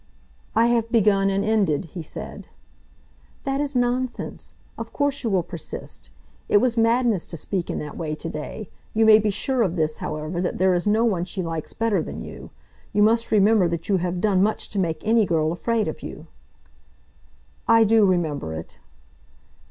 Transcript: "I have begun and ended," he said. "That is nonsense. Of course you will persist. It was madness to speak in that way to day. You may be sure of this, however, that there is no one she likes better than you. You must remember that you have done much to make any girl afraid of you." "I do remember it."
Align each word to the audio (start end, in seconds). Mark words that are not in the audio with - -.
"I 0.55 0.65
have 0.65 0.91
begun 0.91 1.29
and 1.29 1.45
ended," 1.45 1.85
he 1.93 2.01
said. 2.01 2.47
"That 3.43 3.61
is 3.61 3.75
nonsense. 3.75 4.55
Of 4.75 4.91
course 4.91 5.23
you 5.23 5.29
will 5.29 5.43
persist. 5.43 6.09
It 6.49 6.57
was 6.57 6.75
madness 6.75 7.27
to 7.27 7.37
speak 7.37 7.69
in 7.69 7.77
that 7.77 7.95
way 7.95 8.15
to 8.15 8.27
day. 8.31 8.71
You 8.95 9.05
may 9.05 9.19
be 9.19 9.29
sure 9.29 9.61
of 9.61 9.75
this, 9.75 9.97
however, 9.97 10.41
that 10.41 10.57
there 10.57 10.73
is 10.73 10.87
no 10.87 11.05
one 11.05 11.25
she 11.25 11.43
likes 11.43 11.73
better 11.73 12.01
than 12.01 12.23
you. 12.23 12.49
You 12.93 13.03
must 13.03 13.31
remember 13.31 13.67
that 13.67 13.89
you 13.89 13.97
have 13.97 14.19
done 14.19 14.41
much 14.41 14.69
to 14.69 14.79
make 14.79 15.05
any 15.05 15.23
girl 15.23 15.51
afraid 15.51 15.87
of 15.87 16.01
you." 16.01 16.25
"I 17.67 17.83
do 17.83 18.03
remember 18.03 18.55
it." 18.55 18.79